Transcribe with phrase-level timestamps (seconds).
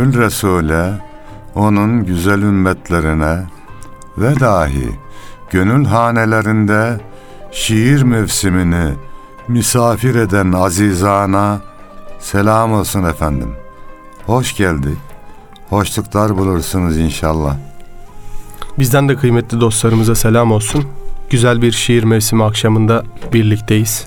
[0.00, 0.92] Gül Resul'e,
[1.54, 3.46] onun güzel ümmetlerine
[4.18, 4.90] ve dahi
[5.50, 7.00] gönül hanelerinde
[7.52, 8.94] şiir mevsimini
[9.48, 11.60] misafir eden azizana
[12.18, 13.52] selam olsun efendim.
[14.26, 14.98] Hoş geldik.
[15.68, 17.56] Hoşluklar bulursunuz inşallah.
[18.78, 20.84] Bizden de kıymetli dostlarımıza selam olsun.
[21.30, 24.06] Güzel bir şiir mevsimi akşamında birlikteyiz.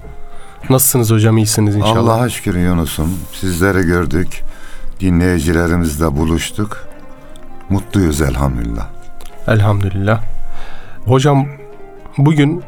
[0.70, 1.38] Nasılsınız hocam?
[1.38, 1.98] İyisiniz inşallah.
[1.98, 3.10] Allah'a şükür Yunus'um.
[3.34, 4.44] Sizleri gördük.
[5.00, 6.88] Dinleyicilerimizle buluştuk.
[7.70, 8.88] Mutluyuz elhamdülillah.
[9.48, 10.24] Elhamdülillah.
[11.06, 11.48] Hocam
[12.18, 12.64] bugün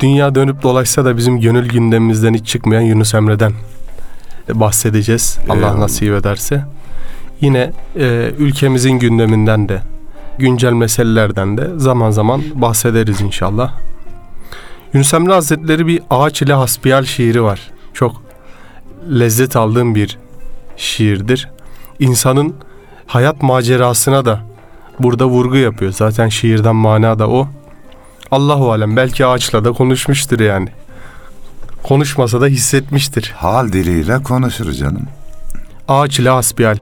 [0.00, 3.52] dünya dönüp dolaşsa da bizim gönül gündemimizden hiç çıkmayan Yunus Emre'den
[4.54, 5.38] bahsedeceğiz.
[5.48, 5.78] Allah Eyvallah.
[5.78, 6.64] nasip ederse.
[7.40, 9.82] Yine e, ülkemizin gündeminden de
[10.38, 13.72] güncel meselelerden de zaman zaman bahsederiz inşallah.
[14.94, 17.70] Yunus Emre Hazretleri bir ağaç ile hasbihal şiiri var.
[17.94, 18.22] Çok
[19.10, 20.18] lezzet aldığım bir
[20.80, 21.48] şiirdir.
[21.98, 22.54] İnsanın
[23.06, 24.40] hayat macerasına da
[24.98, 25.92] burada vurgu yapıyor.
[25.92, 27.48] Zaten şiirden mana da o.
[28.30, 30.68] Allahu alem belki ağaçla da konuşmuştur yani.
[31.82, 33.34] Konuşmasa da hissetmiştir.
[33.36, 35.08] Hal diliyle konuşur canım.
[35.88, 36.76] Ağaç ile hasbihal.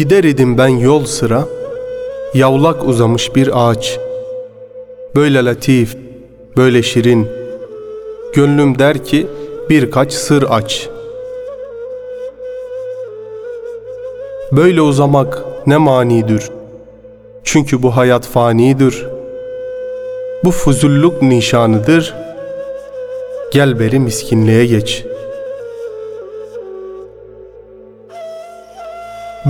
[0.00, 1.44] Gider idim ben yol sıra,
[2.34, 3.98] yavlak uzamış bir ağaç.
[5.16, 5.96] Böyle latif,
[6.56, 7.28] böyle şirin,
[8.34, 9.26] gönlüm der ki
[9.70, 10.88] birkaç sır aç.
[14.52, 16.42] Böyle uzamak ne manidir.
[17.44, 19.06] Çünkü bu hayat fanidir.
[20.44, 22.14] Bu fuzulluk nişanıdır.
[23.52, 25.04] Gel beri miskinliğe geç.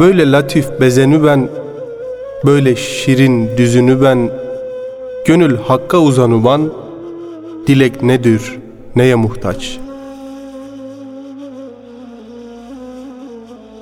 [0.00, 1.48] Böyle latif bezenü ben,
[2.46, 4.30] böyle şirin düzünü ben,
[5.26, 6.70] gönül hakka uzanı ben,
[7.66, 8.58] dilek nedir,
[8.96, 9.90] neye muhtaç?''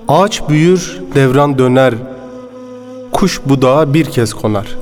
[0.08, 1.94] Ağaç büyür, devran döner,
[3.12, 4.76] kuş budağa bir kez konar.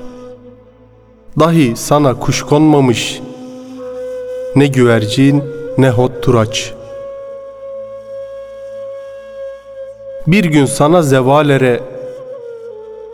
[1.39, 3.21] Dahi sana kuş konmamış,
[4.57, 5.43] ne güvercin
[5.79, 6.75] ne hot turaç.
[10.26, 11.81] Bir gün sana zevalere,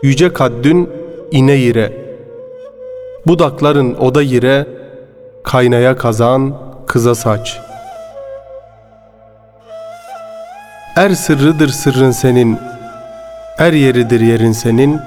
[0.03, 0.89] yüce kaddün
[1.31, 1.93] ine yire,
[3.27, 4.67] budakların oda yire,
[5.43, 6.57] kaynaya kazan,
[6.87, 7.73] kıza saç.''
[10.95, 12.59] Er sırrıdır sırrın senin,
[13.57, 14.99] er yeridir yerin senin,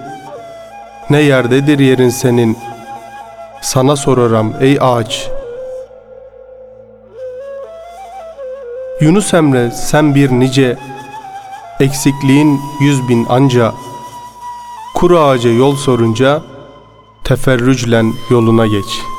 [1.10, 2.58] ne yerdedir yerin senin,
[3.62, 5.30] sana soraram ey ağaç.
[9.00, 10.76] Yunus Emre sen bir nice,
[11.80, 13.74] eksikliğin yüz bin anca,
[14.94, 16.42] kuru ağaca yol sorunca,
[17.24, 19.16] teferrüclen yoluna geç.''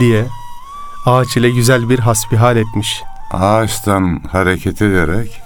[0.00, 0.26] diye
[1.06, 3.02] ağaç ile güzel bir hasbihal etmiş.
[3.30, 5.42] ağaçtan hareket ederek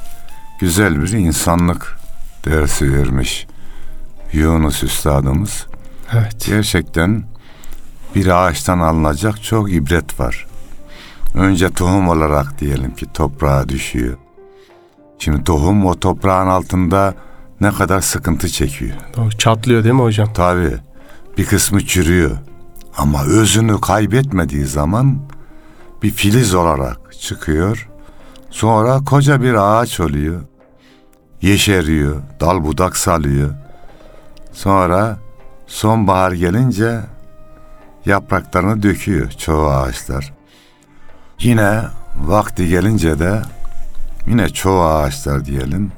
[0.60, 1.97] güzel bir insanlık
[2.50, 3.46] dersi vermiş
[4.32, 5.66] Yunus Üstadımız.
[6.12, 6.46] Evet.
[6.46, 7.24] Gerçekten
[8.14, 10.46] bir ağaçtan alınacak çok ibret var.
[11.34, 14.16] Önce tohum olarak diyelim ki toprağa düşüyor.
[15.18, 17.14] Şimdi tohum o toprağın altında
[17.60, 18.96] ne kadar sıkıntı çekiyor.
[19.16, 19.30] Doğru.
[19.30, 20.32] Çatlıyor değil mi hocam?
[20.34, 20.76] Tabii
[21.38, 22.36] bir kısmı çürüyor.
[22.96, 25.18] Ama özünü kaybetmediği zaman
[26.02, 27.88] bir filiz olarak çıkıyor.
[28.50, 30.40] Sonra koca bir ağaç oluyor.
[31.42, 33.50] Yeşeriyor, dal budak salıyor.
[34.52, 35.18] Sonra
[35.66, 37.00] sonbahar gelince
[38.06, 40.32] yapraklarını döküyor çoğu ağaçlar.
[41.40, 41.82] Yine
[42.20, 43.42] vakti gelince de
[44.26, 45.92] yine çoğu ağaçlar diyelim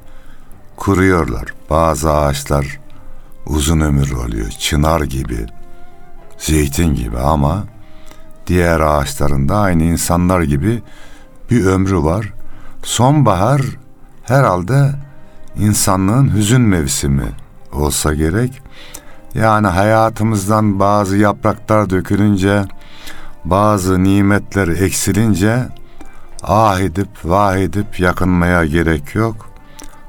[0.76, 1.44] kuruyorlar.
[1.70, 2.80] Bazı ağaçlar
[3.46, 4.50] uzun ömür oluyor.
[4.50, 5.46] Çınar gibi,
[6.38, 7.64] zeytin gibi ama
[8.46, 10.82] diğer ağaçların da aynı insanlar gibi
[11.50, 12.32] bir ömrü var.
[12.82, 13.62] Sonbahar
[14.22, 14.90] herhalde
[15.56, 17.28] insanlığın hüzün mevsimi
[17.72, 18.62] olsa gerek.
[19.34, 22.64] Yani hayatımızdan bazı yapraklar dökülünce,
[23.44, 25.68] bazı nimetler eksilince
[26.42, 29.50] ah edip vah edip yakınmaya gerek yok.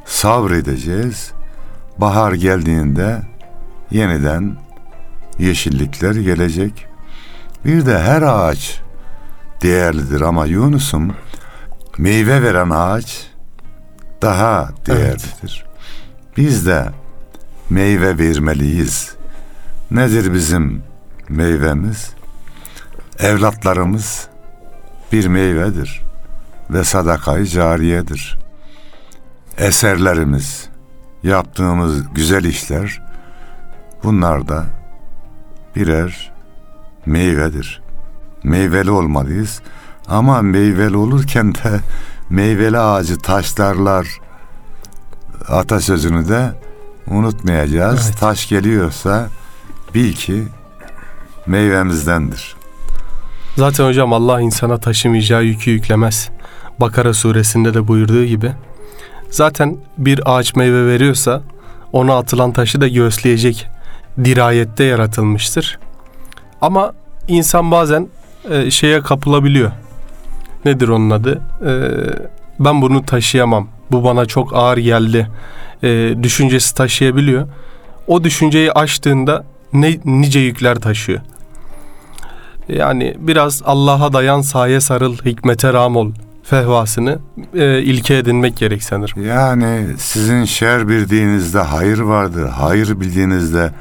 [0.05, 1.31] Sabredeceğiz.
[1.97, 3.21] Bahar geldiğinde
[3.91, 4.57] yeniden
[5.39, 6.85] yeşillikler gelecek.
[7.65, 8.81] Bir de her ağaç
[9.61, 11.13] değerlidir ama Yunus'um
[11.97, 13.30] meyve veren ağaç
[14.21, 15.65] daha değerlidir.
[16.37, 16.89] Biz de
[17.69, 19.15] meyve vermeliyiz.
[19.91, 20.83] Nedir bizim
[21.29, 22.11] meyvemiz?
[23.19, 24.27] Evlatlarımız
[25.11, 26.01] bir meyvedir
[26.69, 28.37] ve sadakayı cariyedir.
[29.57, 30.69] Eserlerimiz,
[31.23, 33.01] yaptığımız güzel işler
[34.03, 34.65] bunlar da
[35.75, 36.31] birer
[37.05, 37.81] meyvedir.
[38.43, 39.61] Meyveli olmalıyız.
[40.07, 41.79] Ama meyveli olurken de
[42.31, 44.07] meyveli ağacı taşlarlar
[45.47, 46.51] atasözünü de
[47.07, 48.05] unutmayacağız.
[48.05, 48.19] Evet.
[48.19, 49.27] Taş geliyorsa
[49.95, 50.43] bil ki
[51.45, 52.55] meyvemizdendir.
[53.55, 56.29] Zaten hocam Allah insana taşımayacağı yükü yüklemez.
[56.79, 58.51] Bakara suresinde de buyurduğu gibi.
[59.29, 61.41] Zaten bir ağaç meyve veriyorsa
[61.91, 63.67] ona atılan taşı da göğüsleyecek
[64.23, 65.79] dirayette yaratılmıştır.
[66.61, 66.93] Ama
[67.27, 68.07] insan bazen
[68.49, 69.71] e, şeye kapılabiliyor.
[70.65, 71.41] Nedir onun adı?
[71.65, 71.71] E,
[72.59, 73.67] ben bunu taşıyamam.
[73.91, 75.27] Bu bana çok ağır geldi.
[75.83, 77.47] E, düşüncesi taşıyabiliyor.
[78.07, 79.43] O düşünceyi aştığında
[79.73, 81.19] ne nice yükler taşıyor.
[82.67, 86.11] Yani biraz Allah'a dayan saye sarıl hikmete ram ol
[86.43, 87.19] fehvasını
[87.53, 89.25] e, ilke edinmek gerek sanırım.
[89.25, 93.71] Yani sizin şer bildiğinizde hayır vardır, hayır bildiğinizde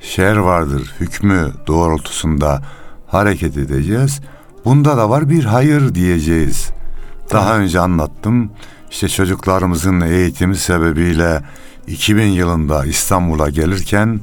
[0.00, 0.94] şer vardır.
[1.00, 2.62] Hükmü doğrultusunda
[3.06, 4.20] hareket edeceğiz.
[4.66, 6.70] Bunda da var bir hayır diyeceğiz.
[7.32, 8.50] Daha önce anlattım.
[8.90, 11.42] İşte çocuklarımızın eğitimi sebebiyle
[11.86, 14.20] 2000 yılında İstanbul'a gelirken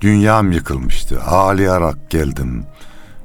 [0.00, 1.22] dünyam yıkılmıştı.
[1.22, 2.64] Ağlayarak geldim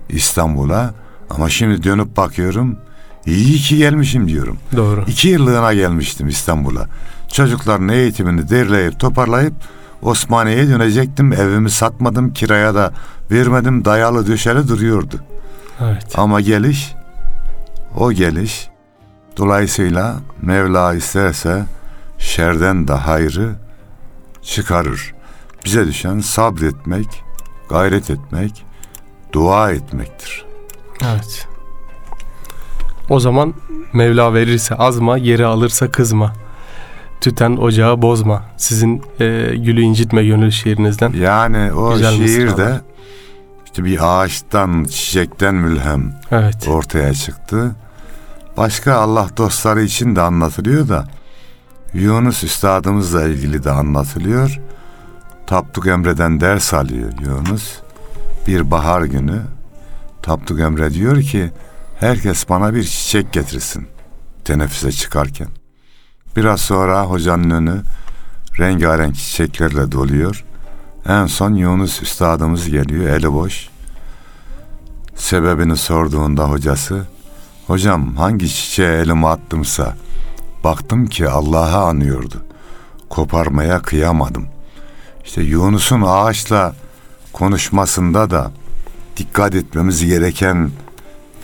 [0.10, 0.94] İstanbul'a.
[1.30, 2.78] Ama şimdi dönüp bakıyorum.
[3.26, 4.58] İyi ki gelmişim diyorum.
[4.76, 5.04] Doğru.
[5.08, 6.88] İki yıllığına gelmiştim İstanbul'a.
[7.34, 9.54] Çocukların eğitimini derleyip toparlayıp
[10.02, 11.34] Osmaniye'ye dönecektim.
[11.34, 12.94] Evimi satmadım, kiraya da
[13.32, 13.86] vermedim.
[13.86, 15.20] Dayalı döşeli duruyordu.
[15.82, 16.06] Evet.
[16.16, 16.96] Ama geliş,
[17.98, 18.70] o geliş
[19.38, 21.66] dolayısıyla Mevla isterse
[22.18, 23.56] şerden de hayrı
[24.42, 25.14] çıkarır.
[25.66, 27.24] Bize düşen sabretmek,
[27.70, 28.66] gayret etmek,
[29.34, 30.46] dua etmektir.
[31.06, 31.48] Evet.
[33.10, 33.54] O zaman
[33.94, 36.34] Mevla verirse azma, geri alırsa kızma.
[37.22, 38.44] Tüten ocağı bozma.
[38.58, 41.14] Sizin e, gülü incitme gönül şiirinizden.
[41.14, 42.82] Yani o Güzel mısralar.
[43.86, 46.68] Bir ağaçtan, çiçekten mülhem Evet.
[46.68, 47.76] ortaya çıktı.
[48.58, 51.08] Başka Allah dostları için de anlatılıyor da
[51.94, 54.60] Yunus Üstadımızla ilgili de anlatılıyor.
[55.48, 57.80] Tapduk Emre'den ders alıyor Yunus.
[58.48, 59.42] Bir bahar günü
[60.22, 61.52] Tapduk Emre diyor ki
[62.00, 63.88] herkes bana bir çiçek getirsin
[64.46, 65.48] teneffüse çıkarken.
[66.36, 67.82] Biraz sonra hocanın önü
[68.60, 70.46] rengarenk çiçeklerle doluyor.
[71.08, 73.70] En son Yunus Üstadımız geliyor eli boş.
[75.16, 77.06] Sebebini sorduğunda hocası
[77.68, 79.96] Hocam hangi çiçeğe elimi attımsa
[80.64, 82.46] baktım ki Allah'ı anıyordu.
[83.10, 84.48] Koparmaya kıyamadım.
[85.26, 86.76] İşte Yunus'un ağaçla
[87.34, 88.52] konuşmasında da
[89.18, 90.72] dikkat etmemiz gereken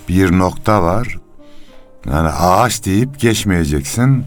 [0.09, 1.17] bir nokta var.
[2.05, 4.25] Yani ağaç deyip geçmeyeceksin.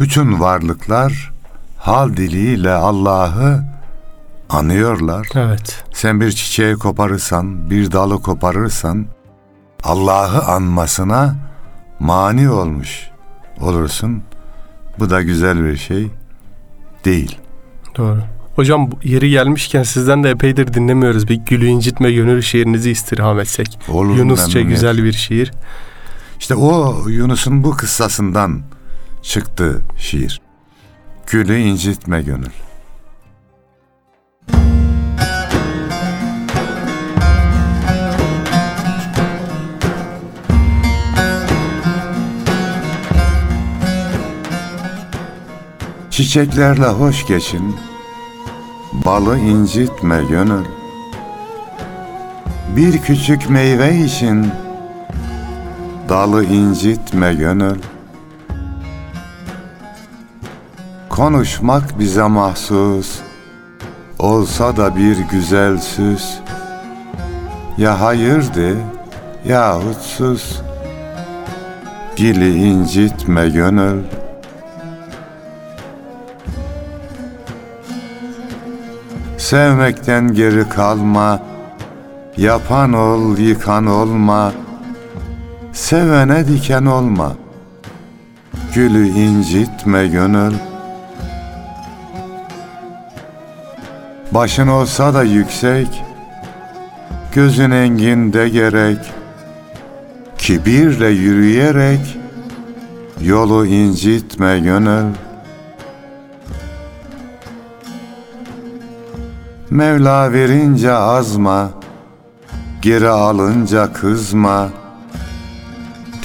[0.00, 1.32] Bütün varlıklar
[1.78, 3.73] hal diliyle Allah'ı
[4.50, 5.28] anıyorlar.
[5.34, 5.84] Evet.
[5.92, 9.06] Sen bir çiçeği koparırsan, bir dalı koparırsan
[9.82, 11.36] Allah'ı anmasına
[12.00, 13.08] mani olmuş
[13.60, 14.22] olursun.
[14.98, 16.10] Bu da güzel bir şey
[17.04, 17.38] değil.
[17.96, 18.18] Doğru.
[18.56, 21.28] Hocam yeri gelmişken sizden de epeydir dinlemiyoruz.
[21.28, 23.78] Bir gülü incitme gönül şiirinizi istirham etsek.
[23.88, 24.68] Olur Yunusça memnuniyet.
[24.68, 25.52] güzel bir şiir.
[26.40, 28.62] İşte o Yunus'un bu kıssasından
[29.22, 30.40] çıktı şiir.
[31.26, 32.50] Gülü incitme gönül.
[46.14, 47.76] Çiçeklerle hoş geçin,
[48.92, 50.64] balı incitme gönül.
[52.76, 54.50] Bir küçük meyve için
[56.08, 57.78] dalı incitme gönül.
[61.08, 63.20] Konuşmak bize mahsus,
[64.24, 66.34] olsa da bir güzel süs.
[67.78, 68.76] Ya hayırdı
[69.44, 70.60] yahut sus,
[72.16, 74.02] dili incitme gönül.
[79.38, 81.40] Sevmekten geri kalma,
[82.36, 84.64] yapan ol, yıkan olma.''
[85.74, 87.32] Sevene diken olma,
[88.74, 90.54] gülü incitme gönül.
[94.34, 96.04] Başın olsa da yüksek,
[97.34, 98.98] gözün enginde gerek.
[100.38, 102.18] Kibirle yürüyerek,
[103.20, 105.14] yolu incitme gönül.
[109.70, 111.70] Mevla verince azma,
[112.82, 114.84] geri alınca kızma.''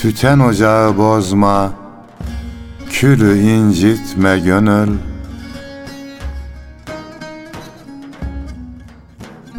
[0.02, 1.72] Tüten ocağı bozma,
[2.90, 5.09] külü incitme gönül.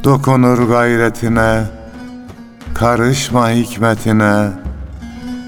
[0.05, 1.65] Dokunur gayretine,
[2.75, 4.49] karışma hikmetine,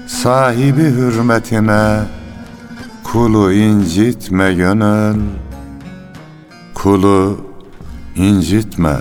[0.07, 1.99] sahibi hürmetine,
[3.03, 5.21] kulu incitme gönül.
[6.73, 7.37] Kulu
[8.15, 8.95] incitme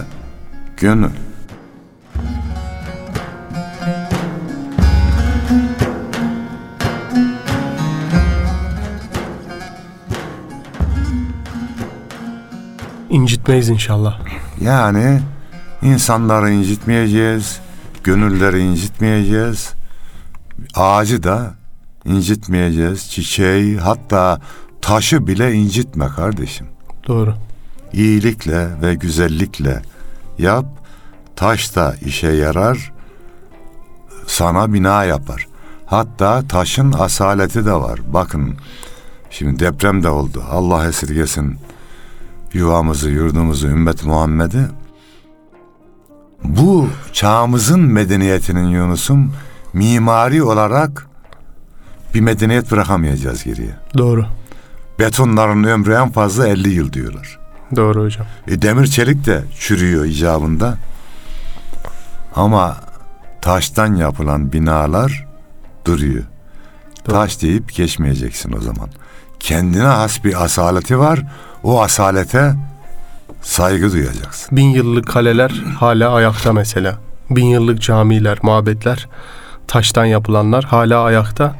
[0.76, 1.10] gönül.
[13.10, 14.20] İncitmeyiz inşallah.
[14.60, 15.20] Yani
[15.82, 17.60] insanları incitmeyeceğiz,
[18.04, 19.72] gönülleri incitmeyeceğiz,
[20.74, 21.54] ağacı da
[22.04, 24.40] incitmeyeceğiz, çiçeği hatta
[24.82, 26.66] taşı bile incitme kardeşim.
[27.08, 27.34] Doğru.
[27.92, 29.82] İyilikle ve güzellikle
[30.38, 30.66] yap,
[31.36, 32.92] taş da işe yarar,
[34.26, 35.46] sana bina yapar.
[35.86, 38.00] Hatta taşın asaleti de var.
[38.12, 38.54] Bakın
[39.30, 40.44] şimdi deprem de oldu.
[40.50, 41.58] Allah esirgesin
[42.52, 44.68] yuvamızı, yurdumuzu, ümmet Muhammed'i.
[46.44, 49.32] Bu çağımızın medeniyetinin Yunus'um
[49.72, 51.06] mimari olarak
[52.14, 53.76] bir medeniyet bırakamayacağız geriye.
[53.98, 54.26] Doğru.
[54.98, 57.38] Betonların ömrü en fazla 50 yıl diyorlar.
[57.76, 58.26] Doğru hocam.
[58.48, 60.78] E, demir çelik de çürüyor icabında.
[62.34, 62.76] Ama
[63.40, 65.26] taştan yapılan binalar
[65.84, 66.24] duruyor.
[67.06, 67.14] Doğru.
[67.14, 68.88] Taş deyip geçmeyeceksin o zaman.
[69.40, 71.22] Kendine has bir asaleti var.
[71.62, 72.54] O asalete
[73.42, 74.56] saygı duyacaksın.
[74.56, 76.98] Bin yıllık kaleler hala ayakta mesela.
[77.30, 79.08] Bin yıllık camiler, mabetler,
[79.66, 81.56] taştan yapılanlar hala ayakta.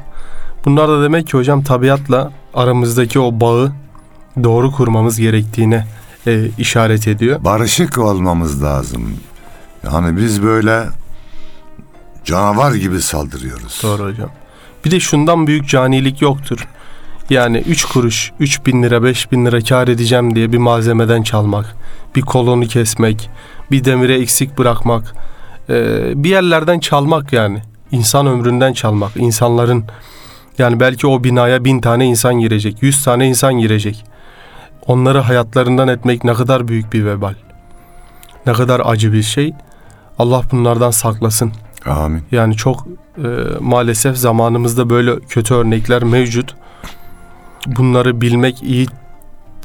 [0.65, 3.71] Bunlar da demek ki hocam tabiatla aramızdaki o bağı
[4.43, 5.87] doğru kurmamız gerektiğine
[6.27, 7.43] e, işaret ediyor.
[7.43, 9.13] Barışık olmamız lazım.
[9.83, 10.83] Yani biz böyle
[12.25, 13.79] canavar gibi saldırıyoruz.
[13.83, 14.29] Doğru hocam.
[14.85, 16.67] Bir de şundan büyük canilik yoktur.
[17.29, 21.75] Yani 3 kuruş, 3 bin lira, 5 bin lira kar edeceğim diye bir malzemeden çalmak,
[22.15, 23.29] bir kolonu kesmek,
[23.71, 25.15] bir demire eksik bırakmak,
[26.15, 27.61] bir yerlerden çalmak yani.
[27.91, 29.85] İnsan ömründen çalmak, insanların
[30.57, 34.05] yani belki o binaya bin tane insan girecek, yüz tane insan girecek.
[34.87, 37.33] Onları hayatlarından etmek ne kadar büyük bir vebal.
[38.45, 39.53] Ne kadar acı bir şey.
[40.19, 41.51] Allah bunlardan saklasın.
[41.85, 42.23] Amin.
[42.31, 42.87] Yani çok
[43.17, 43.27] e,
[43.59, 46.55] maalesef zamanımızda böyle kötü örnekler mevcut.
[47.67, 48.87] Bunları bilmek iyi.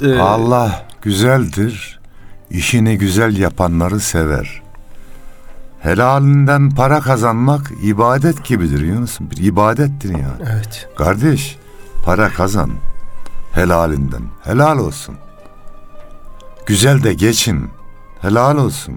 [0.02, 1.98] e, Allah güzeldir.
[2.50, 4.62] İşini güzel yapanları sever.
[5.80, 9.30] Helalinden para kazanmak ibadet gibidir Yunus'um.
[9.30, 10.50] Bir ibadettir yani.
[10.52, 10.88] Evet.
[10.96, 11.56] Kardeş
[12.04, 12.70] para kazan.
[13.52, 14.22] Helalinden.
[14.44, 15.14] Helal olsun.
[16.66, 17.70] Güzel de geçin.
[18.20, 18.94] Helal olsun.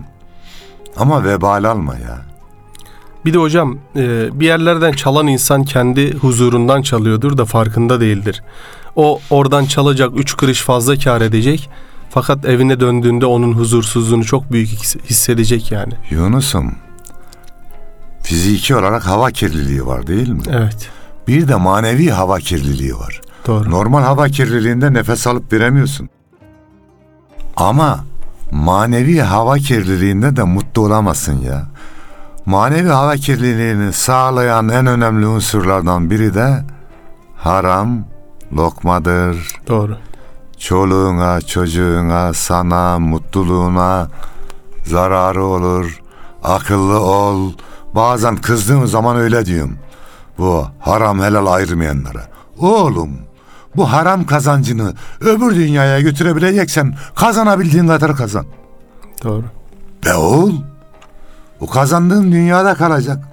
[0.98, 2.26] Ama vebal alma ya.
[3.26, 8.44] Bir de hocam e, bir yerlerden çalan insan kendi huzurundan çalıyordur da farkında değildir.
[8.96, 11.70] O oradan çalacak üç kuruş fazla kar edecek.
[12.10, 15.94] Fakat evine döndüğünde onun huzursuzluğunu çok büyük his- hissedecek yani.
[16.10, 16.76] Yunus'um
[18.24, 20.42] fiziki olarak hava kirliliği var değil mi?
[20.52, 20.90] Evet.
[21.28, 23.22] Bir de manevi hava kirliliği var.
[23.48, 23.72] Doğru.
[23.72, 26.10] Normal hava kirliliğinde nefes alıp veremiyorsun.
[27.56, 28.06] Ama
[28.52, 31.68] manevi hava kirliliğinde de mutlu olamazsın ya.
[32.46, 36.64] Manevi hava kirliliğini sağlayan en önemli unsurlardan biri de
[37.38, 38.06] haram
[38.54, 39.56] lokmadır.
[39.68, 39.98] Doğru.
[40.58, 44.08] Çoluğuna, çocuğuna, sana, mutluluğuna
[44.84, 46.00] zararı olur.
[46.44, 47.52] Akıllı ol.
[47.96, 49.78] Bazen kızdığım zaman öyle diyorum.
[50.38, 52.28] Bu haram helal ayırmayanlara.
[52.60, 53.10] Oğlum
[53.76, 58.46] bu haram kazancını öbür dünyaya götürebileceksen kazanabildiğin kadar kazan.
[59.24, 59.44] Doğru.
[60.06, 60.54] Be oğul.
[61.60, 63.31] O kazandığın dünyada kalacak.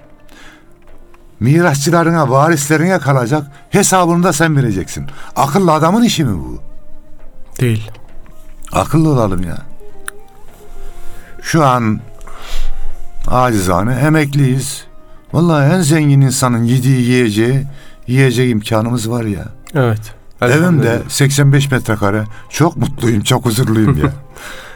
[1.40, 3.46] Mirasçılarına, varislerine kalacak.
[3.70, 5.06] Hesabını da sen vereceksin.
[5.36, 6.60] Akıllı adamın işi mi bu?
[7.60, 7.90] Değil.
[8.72, 9.58] Akıllı olalım ya.
[11.42, 12.00] Şu an
[13.28, 14.84] acizane emekliyiz.
[15.32, 17.66] Vallahi en zengin insanın yediği yiyeceği,
[18.06, 19.44] yiyecek imkanımız var ya.
[19.74, 20.17] Evet.
[20.42, 21.08] Evimde Elhamdülillah.
[21.08, 22.24] 85 metrekare.
[22.50, 24.12] Çok mutluyum, çok huzurluyum ya.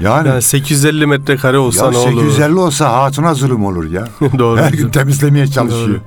[0.01, 2.23] Yani, Yani 850 metrekare olsa ya ne olur?
[2.23, 4.09] 850 olsa hatuna zulüm olur ya.
[4.39, 4.61] Doğru.
[4.61, 5.89] Her gün temizlemeye çalışıyor.
[5.89, 6.01] Doğru.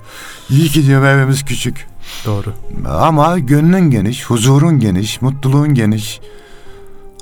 [0.50, 1.88] İyi ki diyorum evimiz küçük.
[2.26, 2.54] Doğru.
[2.90, 6.20] Ama gönlün geniş, huzurun geniş, mutluluğun geniş.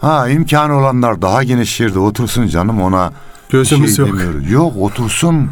[0.02, 3.14] Ha imkanı olanlar daha geniş yerde otursun canım ona
[3.50, 4.16] Gözümüz şey yok.
[4.16, 4.52] demiyoruz.
[4.52, 5.50] Yok otursun,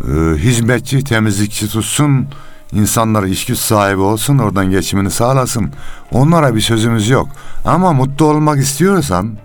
[0.00, 2.26] e, hizmetçi, temizlikçi tutsun,
[2.72, 5.72] insanlar iş güç sahibi olsun, oradan geçimini sağlasın.
[6.12, 7.28] Onlara bir sözümüz yok.
[7.64, 9.38] Ama mutlu olmak istiyorsan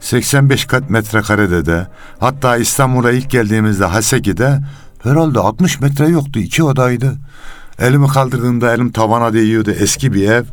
[0.00, 1.86] 85 kat metrekarede de
[2.20, 4.60] hatta İstanbul'a ilk geldiğimizde Haseki'de
[5.02, 6.38] herhalde 60 metre yoktu.
[6.38, 7.16] iki odaydı.
[7.78, 9.70] Elimi kaldırdığımda elim tavana değiyordu.
[9.70, 10.44] Eski bir ev.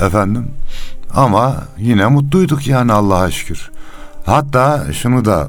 [0.00, 0.50] Efendim.
[1.14, 3.70] Ama yine mutluyduk yani Allah'a şükür.
[4.26, 5.48] Hatta şunu da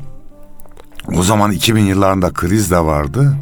[1.16, 3.38] o zaman 2000 yıllarında kriz de vardı.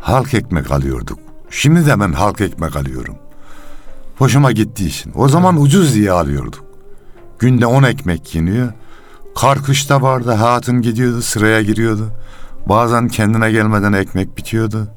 [0.00, 1.18] Halk ekmek alıyorduk.
[1.50, 3.16] Şimdi de ben halk ekmek alıyorum.
[4.18, 5.12] Hoşuma gittiği için.
[5.14, 6.64] O zaman ucuz diye alıyorduk.
[7.38, 8.72] Günde 10 ekmek yeniyor.
[9.36, 10.32] Kar kışta vardı.
[10.32, 12.10] Hatun gidiyordu sıraya giriyordu.
[12.66, 14.88] Bazen kendine gelmeden ekmek bitiyordu.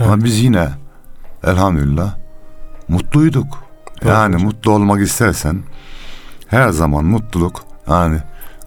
[0.00, 0.68] Ama biz yine
[1.44, 2.14] elhamdülillah
[2.88, 3.64] mutluyduk.
[4.02, 4.46] Doğru yani hocam.
[4.46, 5.62] mutlu olmak istersen
[6.46, 8.18] her zaman mutluluk yani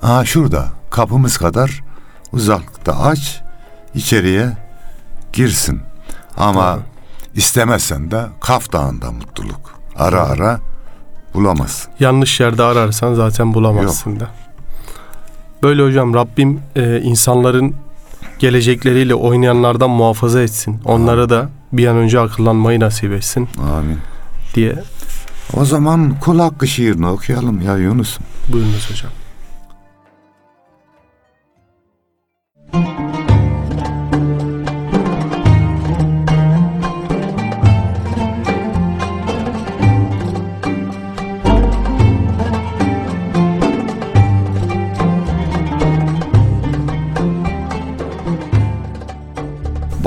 [0.02, 1.84] aa şurada kapımız kadar
[2.32, 3.42] uzaklıkta aç
[3.96, 4.58] içeriye
[5.41, 5.80] girsin.
[6.38, 6.82] Ama Doğru.
[7.36, 9.80] istemezsen de Kaf Dağı'nda mutluluk.
[9.95, 10.60] Ara ara
[11.34, 11.91] bulamazsın.
[12.00, 14.28] Yanlış yerde ararsan zaten bulamazsın da.
[15.63, 17.76] Böyle hocam Rabbim e, insanların
[18.39, 20.80] gelecekleriyle oynayanlardan muhafaza etsin.
[20.86, 23.97] Onlara da bir an önce akıllanmayı nasip etsin Amin.
[24.56, 24.76] diye
[25.54, 28.17] O zaman kul hakkı şiirini okuyalım ya Yunus.
[28.50, 29.12] buyurunuz hocam.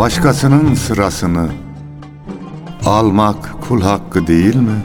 [0.00, 1.48] Başkasının sırasını
[2.86, 4.80] almak kul hakkı değil mi?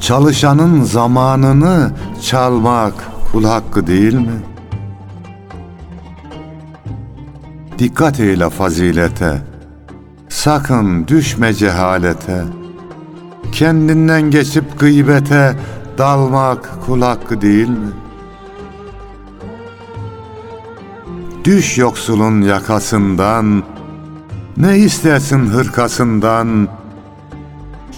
[0.00, 2.94] Çalışanın zamanını çalmak
[3.32, 4.42] kul hakkı değil mi?
[7.78, 9.42] Dikkat eyle fazilete,
[10.28, 12.44] sakın düşme cehalete.
[13.52, 15.56] Kendinden geçip gıybete
[15.98, 18.07] dalmak kul hakkı değil mi?
[21.48, 23.62] Düş yoksulun yakasından,
[24.56, 26.68] ne istersin hırkasından,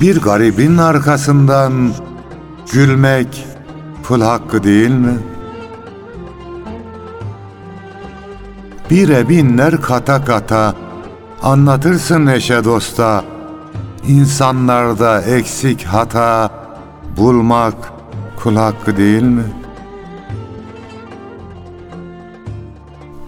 [0.00, 1.92] bir garibin arkasından
[2.72, 3.46] gülmek
[4.08, 5.18] kul hakkı değil mi?
[8.90, 10.74] Bire binler kata kata
[11.42, 13.24] anlatırsın eşe dosta,
[14.08, 16.50] insanlarda eksik hata
[17.16, 17.92] bulmak
[18.42, 19.59] kul hakkı değil mi?''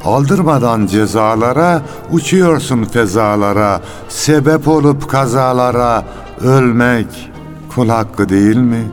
[0.04, 6.04] Aldırmadan cezalara uçuyorsun fezalara, sebep olup kazalara
[6.40, 7.30] ölmek
[7.74, 8.84] kul hakkı değil mi?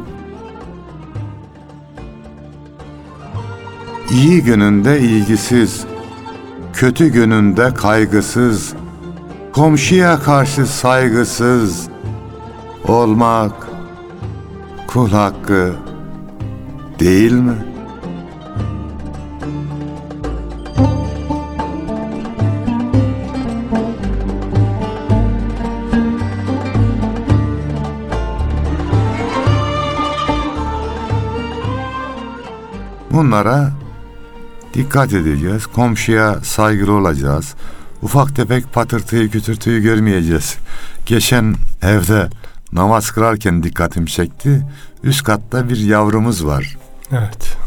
[4.11, 5.83] İyi gününde ilgisiz,
[6.73, 8.73] kötü gününde kaygısız,
[9.53, 11.87] komşuya karşı saygısız
[12.87, 13.67] olmak
[14.87, 15.73] kul hakkı
[16.99, 17.68] değil mi?''
[33.19, 33.71] Bunlara
[34.73, 35.65] dikkat edeceğiz.
[35.67, 37.55] Komşuya saygılı olacağız.
[38.01, 40.57] ufak tefek patırtıyı kütürtüyü görmeyeceğiz.
[41.05, 42.29] Geçen evde
[42.73, 44.65] namaz kılarken dikkatim çekti.
[45.03, 46.77] Üst katta bir yavrumuz var.
[47.11, 47.57] Evet.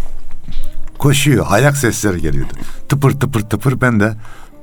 [0.99, 1.47] Koşuyor.
[1.49, 2.53] Ayak sesleri geliyordu.
[2.89, 4.15] Tıpır tıpır tıpır ben de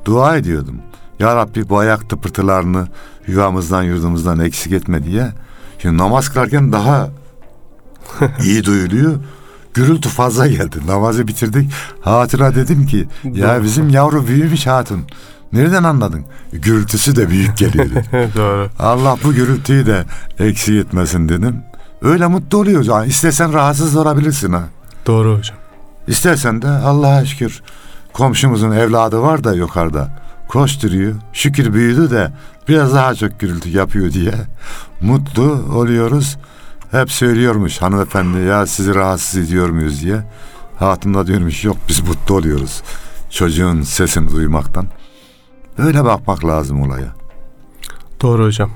[0.06, 0.76] dua ediyordum.
[1.20, 2.88] Ya Rabbi bu ayak tıpırtılarını
[3.28, 5.32] yuvamızdan yurdumuzdan eksik etme diye.
[5.82, 7.10] Şimdi namaz kılarken daha
[8.44, 9.20] iyi duyuluyor.
[9.74, 10.78] Gürültü fazla geldi.
[10.88, 11.72] Namazı bitirdik.
[12.02, 15.02] Hatıra dedim ki ya bizim yavru büyümüş hatun.
[15.54, 16.26] Nereden anladın?
[16.54, 17.94] Gürültüsü de büyük geliyordu.
[18.36, 18.70] Doğru.
[18.80, 20.06] Allah bu gürültüyü de
[20.40, 21.56] eksik etmesin dedim.
[22.02, 22.88] Öyle mutlu oluyoruz.
[22.88, 24.64] Yani istesen rahatsız olabilirsin ha.
[25.06, 25.58] Doğru hocam.
[26.08, 27.62] İstersen de Allah'a şükür
[28.14, 30.10] komşumuzun evladı var da yukarıda
[30.48, 31.16] koşturuyor.
[31.34, 32.32] Şükür büyüdü de
[32.68, 34.34] biraz daha çok gürültü yapıyor diye
[35.02, 36.38] mutlu oluyoruz.
[36.92, 40.24] Hep söylüyormuş hanımefendi ya sizi rahatsız ediyor muyuz diye.
[40.80, 42.84] Hatun da diyormuş yok biz mutlu oluyoruz
[43.30, 44.88] çocuğun sesini duymaktan.
[45.78, 47.16] Öyle bakmak lazım olaya.
[48.22, 48.72] Doğru hocam.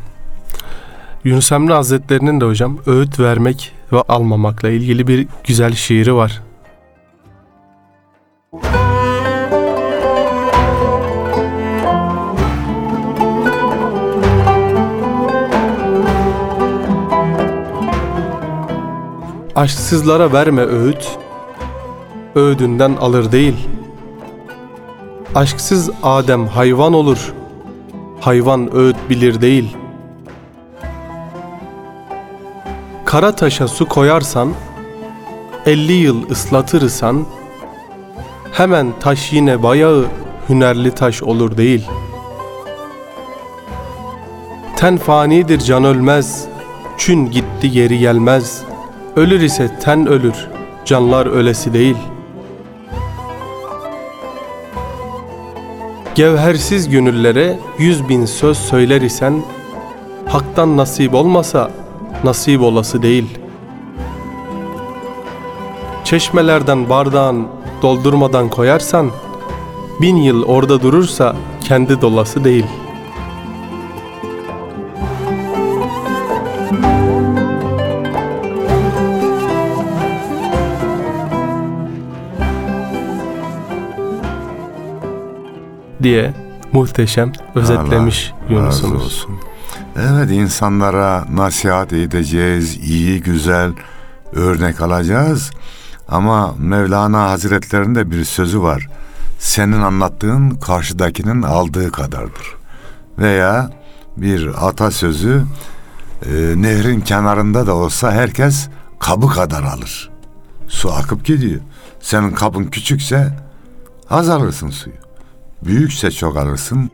[1.24, 6.42] Yunus Emre Hazretleri'nin de hocam öğüt vermek ve almamakla ilgili bir güzel şiiri var.
[19.64, 21.18] Aşksızlara verme öğüt,
[22.36, 23.68] öğüdünden alır değil.
[25.36, 27.34] Aşksız Adem hayvan olur,
[28.20, 29.78] hayvan öğüt bilir değil.
[33.06, 34.54] Kara taşa su koyarsan,
[35.66, 37.26] elli yıl ıslatırsan,
[38.52, 40.06] hemen taş yine bayağı
[40.50, 41.88] hünerli taş olur değil.
[44.76, 46.46] Ten fanidir can ölmez,
[46.98, 48.73] çün gitti geri gelmez.
[49.16, 50.48] Ölür ise ten ölür,
[50.86, 51.98] canlar ölesi değil.
[56.16, 59.44] Gevhersiz gönüllere yüz bin söz söyler isen,
[60.26, 61.72] Hak'tan nasip olmasa
[62.24, 63.40] nasip olası değil.
[66.04, 67.48] Çeşmelerden bardağın
[67.82, 69.12] doldurmadan koyarsan,
[70.02, 72.66] bin yıl orada durursa kendi dolası değil.
[86.04, 86.34] Diye
[86.72, 89.04] muhteşem özetlemiş Allah Yunus'umuz.
[89.04, 89.32] olsun.
[89.96, 93.72] Evet insanlara nasihat edeceğiz, iyi güzel
[94.34, 95.52] örnek alacağız.
[96.08, 98.90] Ama Mevlana Hazretleri'nin de bir sözü var.
[99.40, 102.56] Senin anlattığın karşıdakinin aldığı kadardır.
[103.18, 103.70] Veya
[104.18, 105.44] bir atasözü
[106.26, 110.12] e, nehrin kenarında da olsa herkes kabı kadar alır.
[110.68, 111.62] Su akıp gidiyor.
[112.02, 113.38] Senin kabın küçükse
[114.10, 115.03] az alırsın suyu.
[115.66, 116.92] Büyükse çok alırsın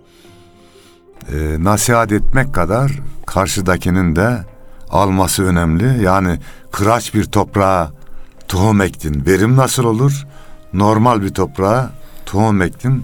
[1.33, 2.91] e, nasihat etmek kadar
[3.25, 4.45] karşıdakinin de
[4.89, 6.03] alması önemli.
[6.03, 6.39] Yani
[6.71, 7.91] kıraç bir toprağa
[8.47, 9.25] tohum ektin.
[9.25, 10.25] Verim nasıl olur?
[10.73, 11.89] Normal bir toprağa
[12.25, 13.03] tohum ektin.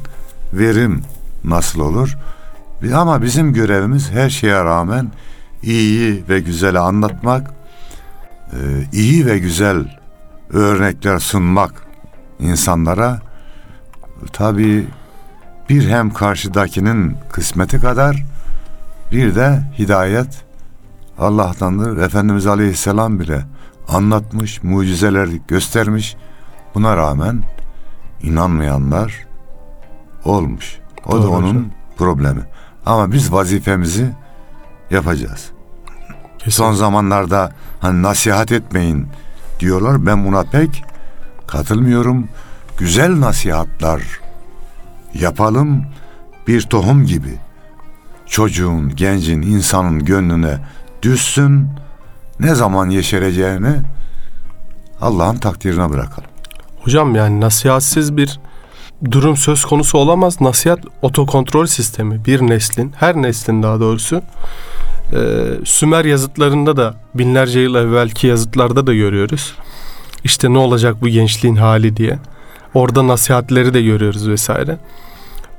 [0.54, 1.02] Verim
[1.44, 2.18] nasıl olur?
[2.94, 5.12] Ama bizim görevimiz her şeye rağmen
[5.64, 7.52] iyi ve güzeli anlatmak,
[8.54, 8.58] e,
[8.94, 10.00] iyi ve güzel
[10.50, 11.86] örnekler sunmak
[12.40, 13.22] insanlara.
[14.34, 14.88] Tabii
[15.70, 18.26] bir hem karşıdakinin kısmeti kadar
[19.12, 20.46] bir de hidayet
[21.20, 21.98] Allah'tandır.
[21.98, 23.46] Efendimiz Aleyhisselam bile
[23.88, 26.16] anlatmış, mucizeler göstermiş.
[26.76, 27.44] Buna rağmen
[28.22, 29.26] inanmayanlar
[30.26, 30.78] olmuş.
[31.06, 31.66] O da Doğru onun hocam.
[31.98, 32.42] problemi.
[32.86, 34.12] Ama biz vazifemizi
[34.92, 35.52] yapacağız.
[36.38, 36.52] Kesin.
[36.52, 39.08] Son zamanlarda hani nasihat etmeyin
[39.60, 40.06] diyorlar.
[40.06, 40.84] Ben buna pek
[41.48, 42.28] katılmıyorum.
[42.78, 44.02] Güzel nasihatlar
[45.20, 45.86] yapalım
[46.48, 47.34] bir tohum gibi.
[48.26, 50.60] Çocuğun, gencin, insanın gönlüne
[51.02, 51.68] düşsün.
[52.40, 53.76] Ne zaman yeşereceğini
[55.02, 56.30] Allah'ın takdirine bırakalım.
[56.84, 58.40] Hocam yani nasihatsiz bir
[59.12, 60.42] durum söz konusu olamaz.
[60.42, 64.22] Nasihat otokontrol sistemi bir neslin, her neslin daha doğrusu
[65.14, 65.20] e,
[65.66, 69.56] Sümer yazıtlarında da binlerce yıl evvelki yazıtlarda da görüyoruz.
[70.24, 72.20] İşte ne olacak bu gençliğin hali diye.
[72.76, 74.78] Orada nasihatleri de görüyoruz vesaire.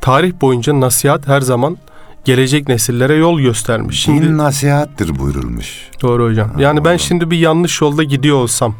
[0.01, 1.77] Tarih boyunca nasihat her zaman
[2.25, 4.01] gelecek nesillere yol göstermiş.
[4.01, 5.91] Şimdi Din nasihattir buyurulmuş.
[6.03, 6.51] Doğru hocam.
[6.59, 8.75] Yani ben şimdi bir yanlış yolda gidiyor olsam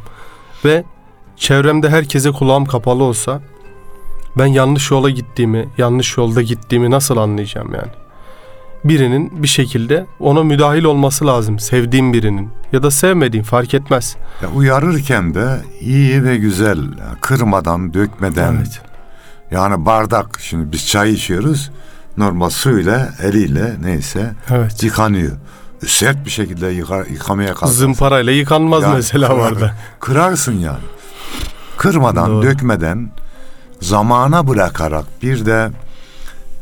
[0.65, 0.83] ve
[1.35, 3.41] çevremde herkese kulağım kapalı olsa
[4.37, 7.91] ben yanlış yola gittiğimi, yanlış yolda gittiğimi nasıl anlayacağım yani?
[8.83, 11.59] Birinin bir şekilde ona müdahil olması lazım.
[11.59, 14.15] Sevdiğim birinin ya da sevmediğim fark etmez.
[14.41, 16.77] Ya uyarırken de iyi ve güzel,
[17.21, 18.53] kırmadan, dökmeden.
[18.55, 18.81] Evet.
[19.51, 21.71] Yani bardak, şimdi biz çay içiyoruz.
[22.17, 24.83] normal suyla eliyle neyse Evet.
[24.83, 25.31] yıkanıyor.
[25.85, 27.75] Sert bir şekilde yıka, yıkamaya kalkarsın.
[27.75, 29.73] Zımparayla yıkanmaz Yani mesela vardı.
[29.99, 30.83] Kırarsın yani.
[31.77, 32.43] Kırmadan, Doğru.
[32.43, 33.11] dökmeden
[33.81, 35.69] zamana bırakarak bir de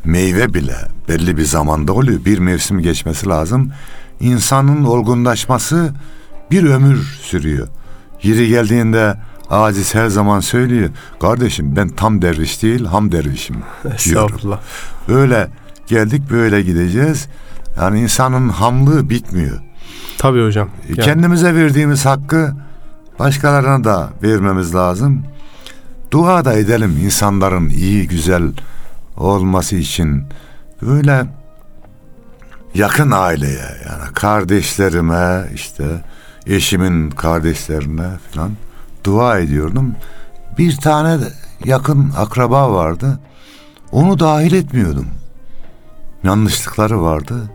[0.06, 0.76] meyve bile
[1.08, 2.24] belli bir zamanda oluyor.
[2.24, 3.72] Bir mevsim geçmesi lazım.
[4.20, 5.92] İnsanın olgunlaşması
[6.50, 7.68] bir ömür sürüyor.
[8.22, 9.14] Yeri geldiğinde
[9.50, 10.90] aciz her zaman söylüyor.
[11.20, 13.56] Kardeşim ben tam derviş değil ham dervişim.
[13.94, 14.60] Estağfurullah.
[15.08, 15.48] Öyle
[15.86, 17.28] geldik böyle gideceğiz.
[17.80, 19.60] Yani insanın hamlığı bitmiyor.
[20.18, 20.68] Tabii hocam.
[20.88, 22.54] Yani, Kendimize verdiğimiz hakkı
[23.18, 25.22] başkalarına da vermemiz lazım.
[26.10, 28.42] Dua da edelim insanların iyi, güzel
[29.16, 30.24] olması için.
[30.82, 31.26] Böyle
[32.74, 35.84] yakın aileye yani kardeşlerime işte
[36.46, 38.52] eşimin kardeşlerine falan
[39.04, 39.94] dua ediyordum.
[40.58, 41.18] Bir tane
[41.64, 43.20] yakın akraba vardı.
[43.92, 45.06] Onu dahil etmiyordum.
[46.24, 47.50] Yanlışlıkları vardı.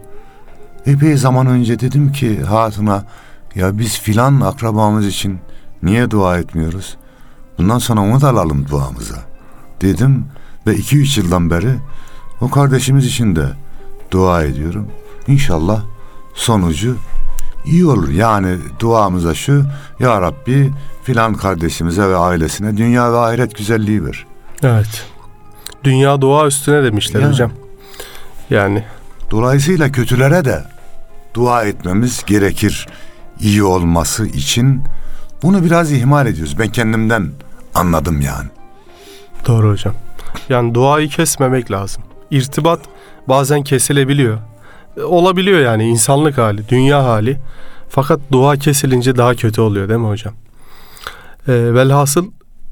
[0.86, 3.06] Epey zaman önce dedim ki hatuna
[3.56, 5.40] ya biz filan akrabamız için
[5.84, 6.98] niye dua etmiyoruz?
[7.58, 9.18] Bundan sonra onu da alalım duamıza
[9.82, 10.26] dedim
[10.68, 11.76] ve 2-3 yıldan beri
[12.42, 13.46] o kardeşimiz için de
[14.12, 14.88] dua ediyorum.
[15.28, 15.82] İnşallah
[16.34, 16.98] sonucu
[17.66, 18.10] iyi olur.
[18.10, 19.66] Yani duamıza şu
[20.00, 20.72] ya Rabbi
[21.04, 24.26] filan kardeşimize ve ailesine dünya ve ahiret güzelliği ver.
[24.64, 25.06] Evet.
[25.84, 27.30] Dünya dua üstüne demişler Ya.
[27.30, 27.52] hocam.
[28.50, 28.84] Yani
[29.32, 30.64] Dolayısıyla kötülere de
[31.34, 32.88] dua etmemiz gerekir
[33.40, 34.82] iyi olması için.
[35.44, 36.60] Bunu biraz ihmal ediyoruz.
[36.60, 37.32] Ben kendimden
[37.76, 38.50] anladım yani.
[39.48, 39.94] doğru hocam.
[40.50, 42.04] Yani duayı kesmemek lazım.
[42.32, 42.80] İrtibat
[43.30, 44.38] bazen kesilebiliyor.
[44.98, 47.38] E, Olabiliyor yani insanlık hali, dünya hali.
[47.90, 50.34] Fakat dua kesilince daha kötü oluyor değil mi hocam?
[51.48, 52.26] E, velhasıl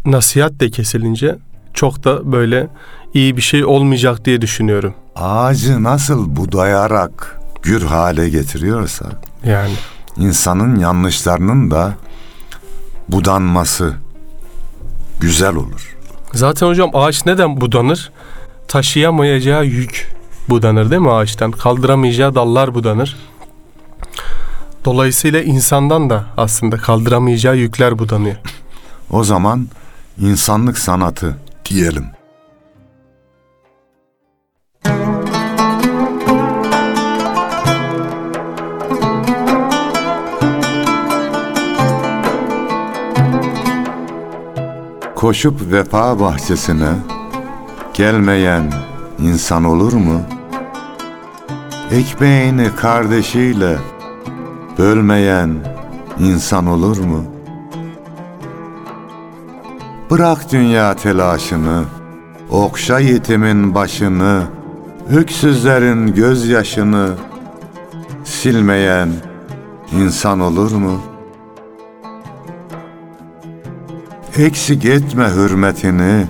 [0.06, 1.36] nasihat de kesilince
[1.74, 2.68] çok da böyle
[3.14, 4.94] iyi bir şey olmayacak diye düşünüyorum.
[5.16, 9.06] Ağacı nasıl budayarak gür hale getiriyorsa
[9.46, 9.74] Yani
[10.18, 11.94] insanın yanlışlarının da
[13.10, 13.94] budanması
[15.20, 15.98] güzel olur.
[16.34, 18.12] Zaten hocam ağaç neden budanır?
[18.68, 20.16] Taşıyamayacağı yük
[20.50, 21.52] budanır değil mi ağaçtan?
[21.52, 23.18] Kaldıramayacağı dallar budanır.
[24.86, 28.36] Dolayısıyla insandan da aslında kaldıramayacağı yükler budanıyor.
[29.12, 29.68] O zaman
[30.22, 31.38] insanlık sanatı
[31.70, 32.06] diyelim.
[45.20, 46.90] Koşup vefa bahçesine
[47.94, 48.74] gelmeyen
[49.20, 50.22] insan olur mu?
[51.92, 53.78] Ekmeğini kardeşiyle
[54.78, 55.56] bölmeyen
[56.20, 57.26] insan olur mu?''
[60.10, 61.84] Bırak dünya telaşını,
[62.50, 64.44] okşa yetimin başını,
[65.16, 67.10] öksüzlerin gözyaşını
[68.24, 69.10] silmeyen
[69.92, 71.09] insan olur mu?
[74.40, 76.26] Eksik etme hürmetini,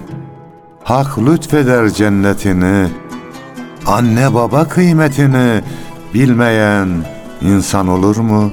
[0.84, 2.88] hak lütfeder cennetini,
[3.86, 5.62] anne baba kıymetini
[6.14, 6.90] bilmeyen
[7.42, 8.52] insan olur mu?''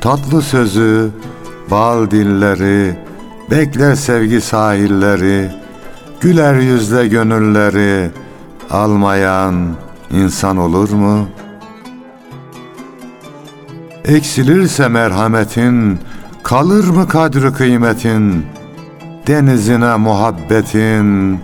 [0.00, 1.10] Tatlı sözü,
[1.70, 2.96] bal dilleri,
[3.50, 5.50] bekler sevgi sahilleri,
[6.20, 8.10] güler yüzle gönülleri
[8.70, 9.76] almayan
[10.10, 11.28] insan olur mu?
[14.06, 15.98] Eksilirse merhametin,
[16.42, 18.46] kalır mı kadri kıymetin,
[19.26, 21.40] denizine muhabbetin,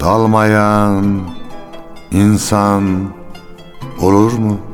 [0.00, 1.20] dalmayan
[2.10, 3.08] insan
[4.00, 4.72] olur mu?''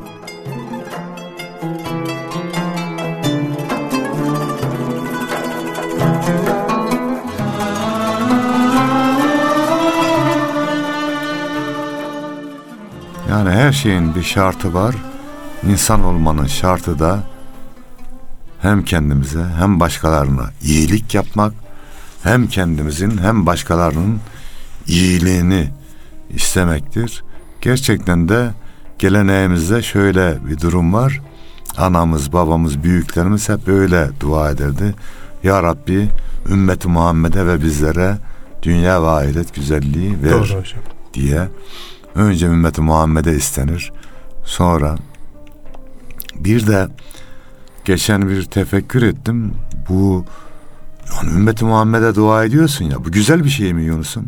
[13.29, 14.95] Yani her şeyin bir şartı var.
[15.67, 17.23] İnsan olmanın şartı da
[18.61, 21.53] hem kendimize hem başkalarına iyilik yapmak,
[22.23, 24.19] hem kendimizin hem başkalarının
[24.87, 25.69] iyiliğini
[26.29, 27.23] istemektir.
[27.61, 28.49] Gerçekten de
[28.99, 31.21] geleneğimizde şöyle bir durum var.
[31.77, 34.95] Anamız, babamız, büyüklerimiz hep böyle dua ederdi.
[35.43, 36.09] Ya Rabbi
[36.49, 38.17] ümmeti Muhammed'e ve bizlere
[38.63, 40.63] dünya ve ahiret güzelliği ver Doğru hocam.
[41.13, 41.47] diye
[42.15, 43.91] önce ümmeti Muhammed'e istenir.
[44.45, 44.95] Sonra
[46.39, 46.87] bir de
[47.85, 49.53] geçen bir tefekkür ettim.
[49.89, 50.25] Bu
[51.15, 53.05] yani ümmeti Muhammed'e dua ediyorsun ya.
[53.05, 54.25] Bu güzel bir şey mi Yunus'um?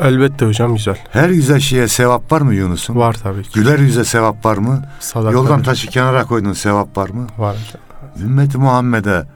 [0.00, 0.98] Elbette hocam güzel.
[1.10, 2.96] Her güzel şeye sevap var mı Yunus'um?
[2.96, 3.50] Var tabii ki.
[3.54, 4.82] Güler yüze sevap var mı?
[5.00, 7.26] Sadaka Yoldan taşı kenara koydun sevap var mı?
[7.38, 8.28] var hocam.
[8.30, 9.26] Ümmeti Muhammed'e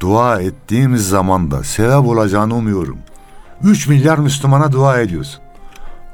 [0.00, 2.98] dua ettiğimiz zaman da sevap olacağını umuyorum.
[3.62, 5.40] 3 milyar Müslümana dua ediyorsun.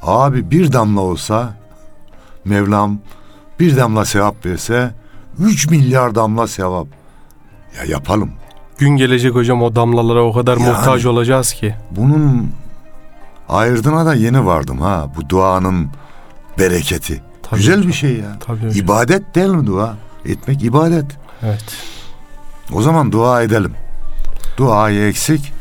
[0.03, 1.55] Abi bir damla olsa
[2.45, 2.99] Mevlam
[3.61, 4.95] bir damla sevap verse
[5.39, 6.87] 3 milyar damla sevap.
[7.79, 8.31] Ya yapalım.
[8.79, 10.69] Gün gelecek hocam o damlalara o kadar Yani.
[10.71, 11.75] muhtaç olacağız ki.
[11.91, 12.51] Bunun
[13.49, 15.07] ayırdına da yeni vardım ha.
[15.17, 15.89] Bu duanın
[16.59, 17.23] bereketi.
[17.43, 17.89] Tabii Güzel hocam.
[17.89, 18.39] bir şey ya.
[18.47, 18.85] Tabii hocam.
[18.85, 19.97] İbadet değil mi dua?
[20.25, 21.07] Etmek ibadet.
[21.43, 21.65] Evet.
[22.73, 23.73] O zaman dua edelim.
[24.57, 25.53] Duayı eksik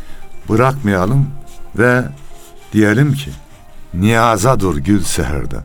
[0.49, 1.27] bırakmayalım
[1.77, 2.03] ve
[2.73, 3.29] diyelim ki
[3.93, 5.57] niyaza dur gül seherde.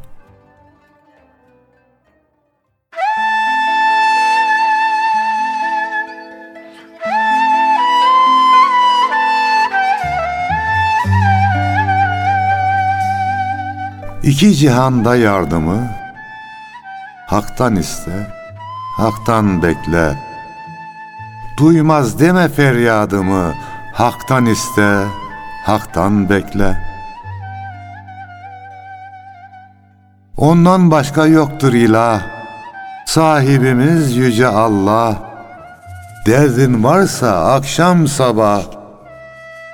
[14.22, 15.90] İki cihanda yardımı
[17.26, 18.26] Hak'tan iste,
[18.96, 20.18] Hak'tan bekle.
[21.58, 23.54] Duymaz deme feryadımı,
[23.94, 25.04] Hak'tan iste,
[25.64, 26.76] Hak'tan bekle.
[30.36, 32.22] Ondan başka yoktur ilah,
[33.06, 35.16] sahibimiz yüce Allah.
[36.26, 38.62] Derdin varsa akşam sabah,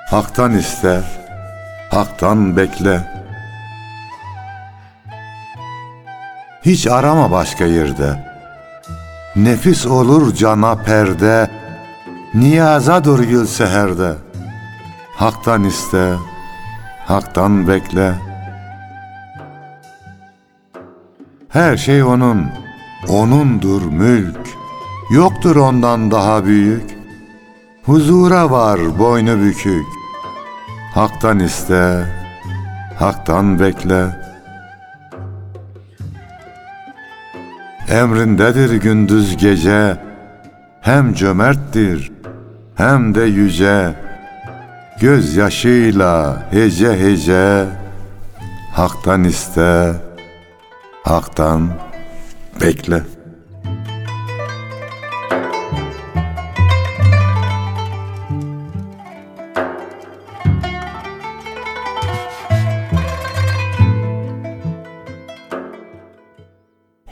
[0.09, 1.01] Hak'tan iste,
[1.91, 3.16] Hak'tan bekle.
[6.67, 8.23] Hiç arama başka yerde.
[9.35, 11.49] Nefis olur cana perde,
[12.33, 14.13] Niyaza dur gül seherde.
[15.15, 16.13] Hak'tan iste,
[17.05, 18.13] Hak'tan bekle.
[21.49, 22.45] Her şey O'nun,
[23.07, 24.47] O'nundur mülk.
[25.11, 26.97] Yoktur ondan daha büyük.
[27.85, 29.85] Huzura var boynu bükük.
[30.93, 32.05] Hak'tan iste,
[32.99, 34.26] Hak'tan bekle.
[37.89, 39.97] Emrindedir gündüz gece,
[40.81, 42.11] hem cömerttir
[42.75, 43.95] hem de yüce.
[45.01, 47.65] Gözyaşıyla hece hece,
[48.73, 49.93] Hak'tan iste,
[51.03, 51.69] Hak'tan
[52.61, 53.03] bekle.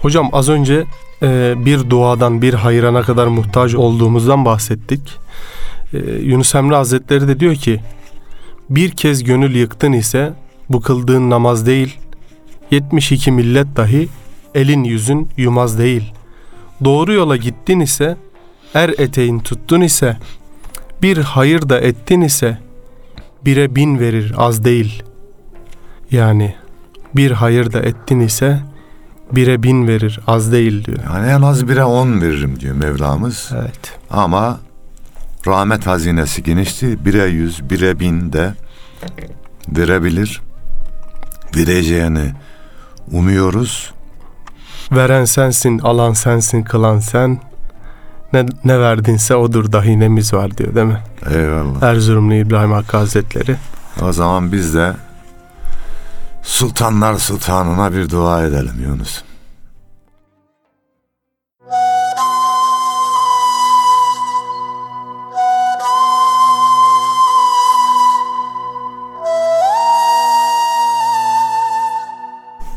[0.05, 0.85] Hocam az önce
[1.23, 5.01] e, bir duadan bir hayrana kadar muhtaç olduğumuzdan bahsettik.
[5.93, 7.79] E, Yunus Emre Hazretleri de diyor ki
[8.69, 10.33] bir kez gönül yıktın ise
[10.69, 11.97] bu kıldığın namaz değil
[12.71, 14.07] 72 millet dahi
[14.55, 16.13] elin yüzün yumaz değil.
[16.83, 18.17] Doğru yola gittin ise
[18.73, 20.17] er eteğin tuttun ise
[21.01, 22.57] bir hayır da ettin ise
[23.45, 25.03] bire bin verir az değil.
[26.11, 26.55] Yani
[27.15, 28.74] bir hayır da ettin ise
[29.31, 30.99] bire bin verir az değil diyor.
[31.05, 33.51] Yani en az bire on veririm diyor Mevlamız.
[33.53, 33.99] Evet.
[34.09, 34.59] Ama
[35.47, 37.05] rahmet hazinesi genişti.
[37.05, 38.53] Bire yüz, bire bin de
[39.69, 40.41] verebilir.
[41.55, 42.33] Vereceğini
[43.11, 43.93] umuyoruz.
[44.91, 47.39] Veren sensin, alan sensin, kılan sen.
[48.33, 50.99] Ne, ne verdinse odur dahinemiz var diyor değil mi?
[51.33, 51.83] Eyvallah.
[51.83, 53.55] Erzurumlu İbrahim Hakkı Hazretleri.
[54.01, 54.93] O zaman biz de
[56.45, 59.23] Sultanlar Sultanına bir dua edelim Yunus.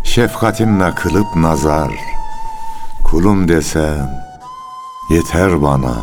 [0.05, 1.91] Şefkatinle kılıp nazar,
[3.05, 4.25] kulum desem
[5.11, 5.95] yeter bana.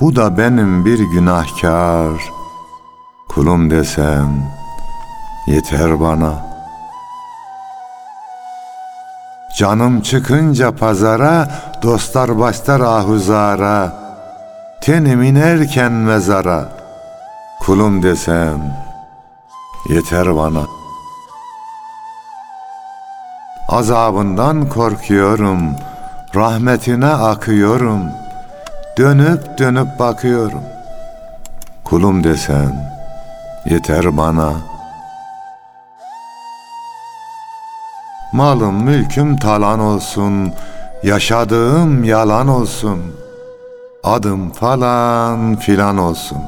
[0.00, 2.30] Bu da benim bir günahkar,
[3.28, 4.61] kulum desem
[5.46, 6.52] yeter bana.
[9.56, 11.48] Canım çıkınca pazara,
[11.82, 13.92] dostlar başlar ahuzara,
[14.80, 16.68] tenim inerken mezara,
[17.60, 18.76] kulum desem
[19.88, 20.66] yeter bana.
[23.68, 25.76] Azabından korkuyorum,
[26.34, 28.02] rahmetine akıyorum,
[28.98, 30.62] dönüp dönüp bakıyorum.
[31.84, 32.90] Kulum desem
[33.66, 34.71] yeter bana.''
[38.32, 40.52] Malım mülküm talan olsun,
[41.02, 42.98] yaşadığım yalan olsun.
[44.04, 46.38] Adım falan filan olsun.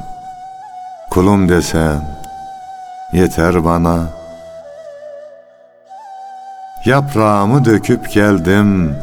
[1.10, 2.02] Kulum desem
[3.12, 3.98] yeter bana.
[6.84, 8.96] Yaprağımı döküp geldim,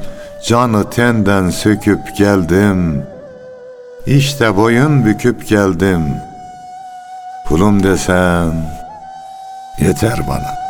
[0.48, 3.06] canı tenden söküp geldim.
[4.06, 6.16] İşte boyun büküp geldim.
[7.48, 8.54] Kulum desem
[9.80, 10.61] yeter bana.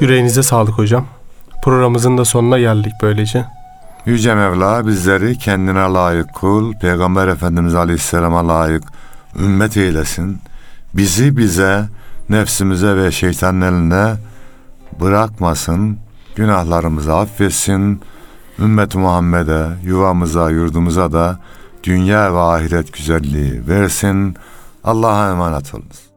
[0.00, 1.06] Yüreğinize sağlık hocam.
[1.62, 3.44] Programımızın da sonuna geldik böylece.
[4.06, 8.82] Yüce Mevla bizleri kendine layık kul, Peygamber Efendimiz Aleyhisselam'a layık
[9.38, 10.38] ümmet eylesin.
[10.94, 11.88] Bizi bize,
[12.28, 14.14] nefsimize ve şeytanın eline
[15.00, 15.98] bırakmasın.
[16.36, 18.00] Günahlarımızı affetsin.
[18.58, 21.38] Ümmet Muhammed'e, yuvamıza, yurdumuza da
[21.84, 24.36] dünya ve ahiret güzelliği versin.
[24.84, 26.13] Allah'a emanet olunuz.